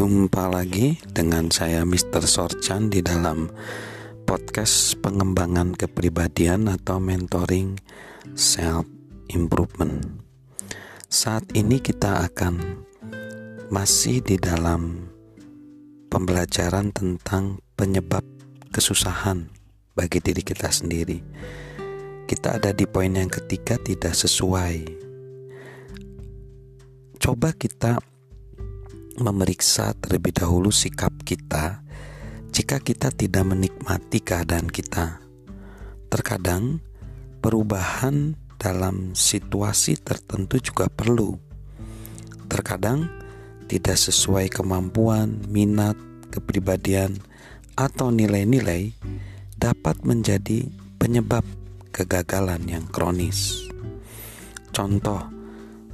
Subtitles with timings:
[0.00, 2.24] Jumpa lagi dengan saya Mr.
[2.24, 3.52] Sorchan di dalam
[4.24, 7.76] podcast pengembangan kepribadian atau mentoring
[8.32, 8.88] self
[9.28, 10.00] improvement.
[11.04, 12.80] Saat ini kita akan
[13.68, 15.04] masih di dalam
[16.08, 18.24] pembelajaran tentang penyebab
[18.72, 19.52] kesusahan
[19.92, 21.20] bagi diri kita sendiri.
[22.24, 24.96] Kita ada di poin yang ketiga tidak sesuai.
[27.20, 28.00] Coba kita
[29.20, 31.84] memeriksa terlebih dahulu sikap kita
[32.50, 35.22] jika kita tidak menikmati keadaan kita.
[36.10, 36.82] Terkadang
[37.38, 41.38] perubahan dalam situasi tertentu juga perlu.
[42.50, 43.06] Terkadang
[43.70, 45.94] tidak sesuai kemampuan, minat,
[46.34, 47.14] kepribadian,
[47.78, 48.92] atau nilai-nilai
[49.54, 50.66] dapat menjadi
[50.98, 51.46] penyebab
[51.94, 53.70] kegagalan yang kronis.
[54.74, 55.22] Contoh,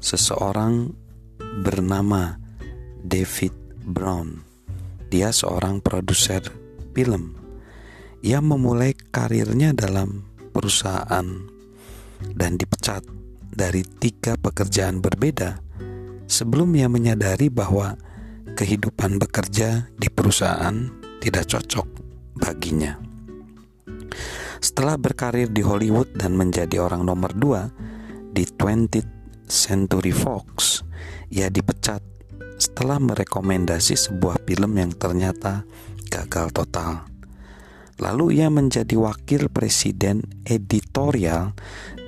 [0.00, 0.90] seseorang
[1.62, 2.47] bernama
[3.08, 3.56] David
[3.88, 4.44] Brown.
[5.08, 6.44] Dia seorang produser
[6.92, 7.32] film.
[8.20, 11.24] Ia memulai karirnya dalam perusahaan
[12.36, 13.00] dan dipecat
[13.48, 15.56] dari tiga pekerjaan berbeda
[16.28, 17.96] sebelum ia menyadari bahwa
[18.52, 20.76] kehidupan bekerja di perusahaan
[21.24, 21.88] tidak cocok
[22.36, 23.00] baginya.
[24.60, 27.72] Setelah berkarir di Hollywood dan menjadi orang nomor dua
[28.34, 30.84] di 20th Century Fox,
[31.32, 32.17] ia dipecat
[32.58, 35.62] setelah merekomendasi sebuah film yang ternyata
[36.10, 37.06] gagal total.
[37.98, 41.54] Lalu ia menjadi wakil presiden editorial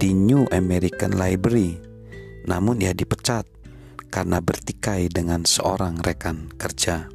[0.00, 1.76] di New American Library.
[2.48, 3.44] Namun ia dipecat
[4.08, 7.08] karena bertikai dengan seorang rekan kerja.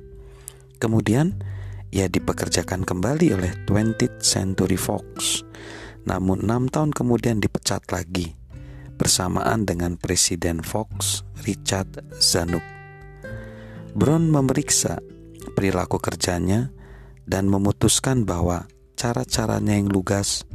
[0.78, 1.42] Kemudian
[1.90, 5.42] ia dipekerjakan kembali oleh 20th Century Fox.
[6.06, 8.38] Namun enam tahun kemudian dipecat lagi
[9.00, 12.79] bersamaan dengan Presiden Fox Richard Zanuck.
[13.98, 15.02] Brown memeriksa
[15.58, 16.70] perilaku kerjanya
[17.26, 20.46] dan memutuskan bahwa cara-caranya yang lugas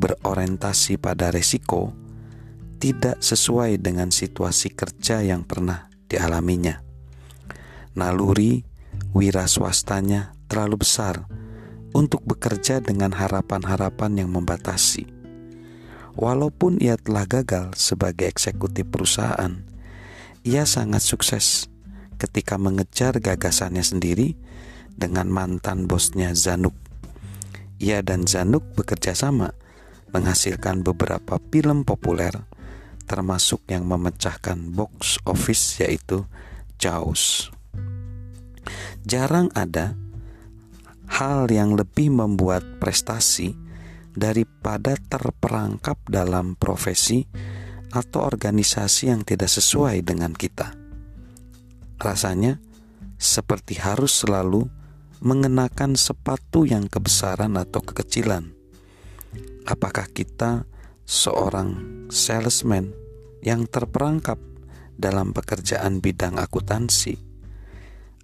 [0.00, 1.92] berorientasi pada resiko
[2.80, 6.80] tidak sesuai dengan situasi kerja yang pernah dialaminya.
[7.92, 8.64] Naluri
[9.12, 11.28] wira swastanya terlalu besar
[11.92, 15.08] untuk bekerja dengan harapan-harapan yang membatasi.
[16.16, 19.64] Walaupun ia telah gagal sebagai eksekutif perusahaan,
[20.44, 21.71] ia sangat sukses
[22.18, 24.34] ketika mengejar gagasannya sendiri
[24.92, 26.76] dengan mantan bosnya Zanuk.
[27.82, 29.50] Ia dan Zanuk bekerja sama
[30.12, 32.32] menghasilkan beberapa film populer
[33.08, 36.24] termasuk yang memecahkan box office yaitu
[36.78, 37.50] Jaws.
[39.02, 39.98] Jarang ada
[41.10, 43.52] hal yang lebih membuat prestasi
[44.14, 47.26] daripada terperangkap dalam profesi
[47.92, 50.81] atau organisasi yang tidak sesuai dengan kita.
[52.02, 52.58] Rasanya
[53.14, 54.66] seperti harus selalu
[55.22, 58.50] mengenakan sepatu yang kebesaran atau kekecilan.
[59.70, 60.66] Apakah kita
[61.06, 61.78] seorang
[62.10, 62.90] salesman
[63.46, 64.34] yang terperangkap
[64.98, 67.14] dalam pekerjaan bidang akuntansi?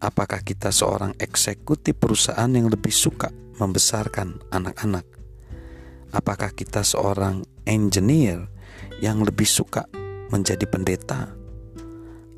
[0.03, 3.31] Apakah kita seorang eksekutif perusahaan yang lebih suka
[3.63, 5.07] membesarkan anak-anak?
[6.11, 8.51] Apakah kita seorang engineer
[8.99, 9.87] yang lebih suka
[10.35, 11.38] menjadi pendeta?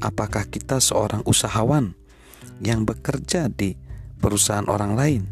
[0.01, 1.95] Apakah kita seorang usahawan
[2.65, 3.77] yang bekerja di
[4.21, 5.23] perusahaan orang lain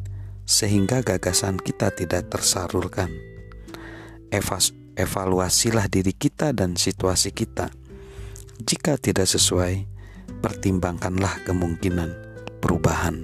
[0.48, 3.12] sehingga gagasan kita tidak tersalurkan.
[4.98, 7.70] Evaluasilah diri kita dan situasi kita.
[8.58, 9.86] Jika tidak sesuai,
[10.42, 12.10] pertimbangkanlah kemungkinan
[12.58, 13.22] perubahan.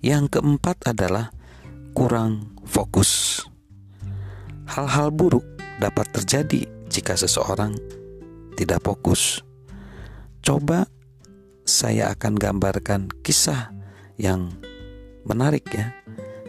[0.00, 1.28] Yang keempat adalah
[1.92, 3.44] kurang fokus.
[4.72, 5.44] Hal-hal buruk
[5.76, 7.76] dapat terjadi jika seseorang
[8.56, 9.44] tidak fokus
[10.40, 10.88] coba
[11.68, 13.70] saya akan gambarkan kisah
[14.16, 14.52] yang
[15.24, 15.94] menarik ya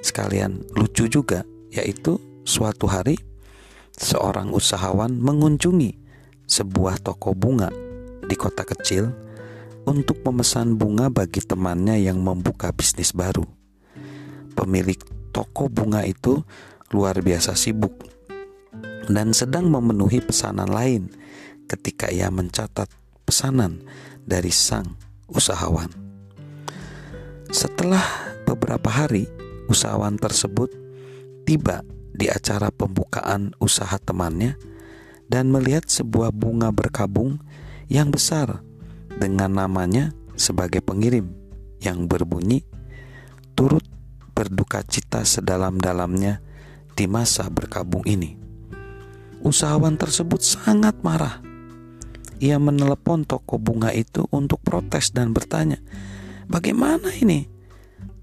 [0.01, 3.15] sekalian lucu juga yaitu suatu hari
[3.95, 5.95] seorang usahawan mengunjungi
[6.49, 7.69] sebuah toko bunga
[8.25, 9.13] di kota kecil
[9.87, 13.45] untuk memesan bunga bagi temannya yang membuka bisnis baru.
[14.53, 14.99] Pemilik
[15.31, 16.43] toko bunga itu
[16.91, 17.95] luar biasa sibuk
[19.07, 21.09] dan sedang memenuhi pesanan lain
[21.65, 22.91] ketika ia mencatat
[23.31, 23.79] pesanan
[24.27, 24.99] dari sang
[25.31, 25.87] usahawan.
[27.47, 28.03] Setelah
[28.43, 29.23] beberapa hari,
[29.71, 30.67] usahawan tersebut
[31.47, 31.79] tiba
[32.11, 34.59] di acara pembukaan usaha temannya
[35.31, 37.39] dan melihat sebuah bunga berkabung
[37.87, 38.59] yang besar
[39.15, 41.31] dengan namanya sebagai pengirim
[41.79, 42.67] yang berbunyi
[43.55, 43.87] turut
[44.35, 46.43] berduka cita sedalam-dalamnya
[46.99, 48.35] di masa berkabung ini.
[49.39, 51.50] Usahawan tersebut sangat marah
[52.41, 55.77] ia menelepon toko bunga itu untuk protes dan bertanya,
[56.49, 57.45] "Bagaimana ini?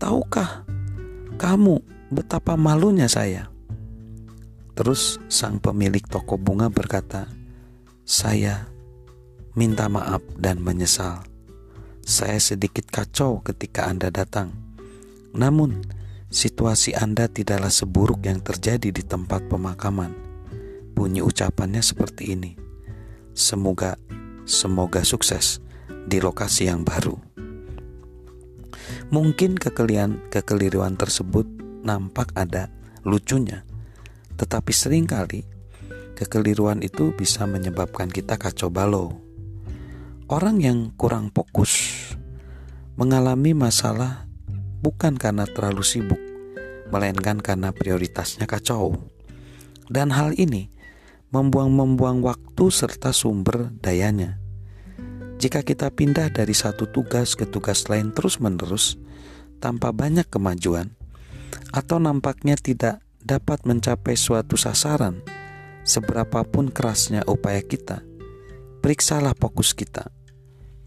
[0.02, 0.66] Tahukah
[1.38, 1.78] kamu
[2.10, 3.46] betapa malunya saya?"
[4.74, 7.30] Terus sang pemilik toko bunga berkata,
[8.02, 8.66] "Saya
[9.54, 11.22] minta maaf dan menyesal.
[12.02, 14.50] Saya sedikit kacau ketika Anda datang.
[15.30, 15.82] Namun,
[16.26, 20.10] situasi Anda tidaklah seburuk yang terjadi di tempat pemakaman."
[20.98, 22.67] Bunyi ucapannya seperti ini.
[23.38, 23.94] Semoga
[24.50, 25.62] semoga sukses
[26.10, 27.14] di lokasi yang baru.
[29.14, 31.46] Mungkin kekelian kekeliruan tersebut
[31.86, 32.66] nampak ada
[33.06, 33.62] lucunya,
[34.34, 35.46] tetapi sering kali
[36.18, 39.14] kekeliruan itu bisa menyebabkan kita kacau balau.
[40.26, 41.78] Orang yang kurang fokus
[42.98, 44.26] mengalami masalah
[44.82, 46.18] bukan karena terlalu sibuk,
[46.90, 48.98] melainkan karena prioritasnya kacau.
[49.86, 50.74] Dan hal ini
[51.28, 54.40] membuang-membuang waktu serta sumber dayanya.
[55.38, 58.98] Jika kita pindah dari satu tugas ke tugas lain terus-menerus
[59.62, 60.98] tanpa banyak kemajuan,
[61.70, 65.20] atau nampaknya tidak dapat mencapai suatu sasaran,
[65.84, 68.02] seberapapun kerasnya upaya kita,
[68.80, 70.10] periksalah fokus kita.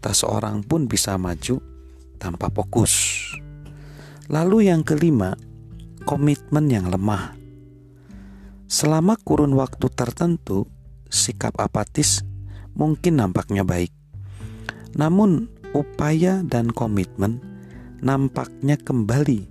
[0.02, 1.62] Tak seorang pun bisa maju
[2.18, 3.22] tanpa fokus.
[4.26, 5.38] Lalu, yang kelima,
[6.02, 7.41] komitmen yang lemah.
[8.72, 10.64] Selama kurun waktu tertentu,
[11.12, 12.24] sikap apatis
[12.72, 13.92] mungkin nampaknya baik.
[14.96, 17.44] Namun, upaya dan komitmen
[18.00, 19.44] nampaknya kembali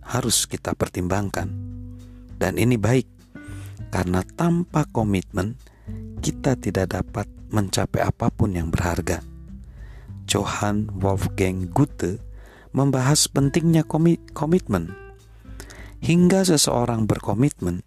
[0.00, 1.52] harus kita pertimbangkan.
[2.40, 3.04] Dan ini baik
[3.92, 5.60] karena tanpa komitmen
[6.24, 9.20] kita tidak dapat mencapai apa pun yang berharga.
[10.24, 12.16] Johann Wolfgang Goethe
[12.72, 13.84] membahas pentingnya
[14.32, 14.96] komitmen.
[16.00, 17.84] Hingga seseorang berkomitmen,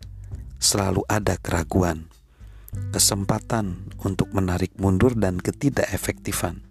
[0.62, 2.06] selalu ada keraguan,
[2.94, 6.62] kesempatan untuk menarik mundur, dan ketidakefektifan.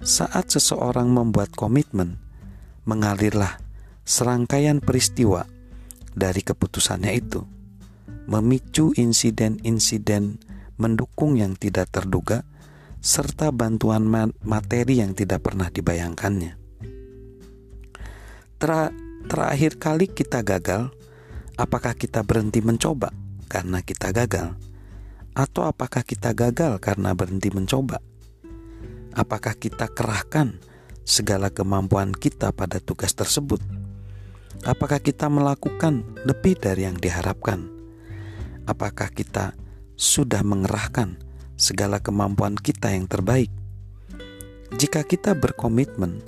[0.00, 2.22] Saat seseorang membuat komitmen,
[2.86, 3.60] mengalirlah
[4.06, 5.44] serangkaian peristiwa
[6.14, 7.44] dari keputusannya itu,
[8.30, 10.40] memicu insiden-insiden
[10.80, 12.46] mendukung yang tidak terduga,
[13.04, 14.08] serta bantuan
[14.40, 16.56] materi yang tidak pernah dibayangkannya.
[18.60, 18.72] Ter
[19.28, 20.92] terakhir kali kita gagal
[21.60, 23.12] Apakah kita berhenti mencoba
[23.44, 24.56] karena kita gagal?
[25.36, 28.00] Atau apakah kita gagal karena berhenti mencoba?
[29.12, 30.56] Apakah kita kerahkan
[31.04, 33.60] segala kemampuan kita pada tugas tersebut?
[34.64, 37.68] Apakah kita melakukan lebih dari yang diharapkan?
[38.64, 39.52] Apakah kita
[40.00, 41.20] sudah mengerahkan
[41.60, 43.52] segala kemampuan kita yang terbaik?
[44.80, 46.24] Jika kita berkomitmen,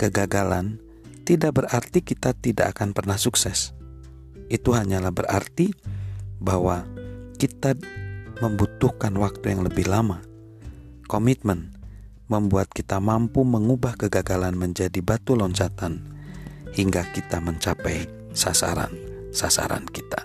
[0.00, 0.80] kegagalan
[1.28, 3.76] tidak berarti kita tidak akan pernah sukses
[4.48, 5.72] itu hanyalah berarti
[6.40, 6.84] bahwa
[7.40, 7.76] kita
[8.40, 10.20] membutuhkan waktu yang lebih lama.
[11.04, 11.74] Komitmen
[12.28, 16.00] membuat kita mampu mengubah kegagalan menjadi batu loncatan
[16.72, 20.24] hingga kita mencapai sasaran-sasaran kita.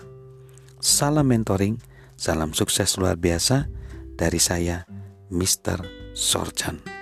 [0.80, 1.76] Salam mentoring,
[2.16, 3.68] salam sukses luar biasa
[4.16, 4.88] dari saya,
[5.28, 5.84] Mr.
[6.16, 6.99] Sorjan.